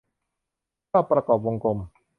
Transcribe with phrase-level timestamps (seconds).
[0.91, 1.77] ภาพประกอบวงกลม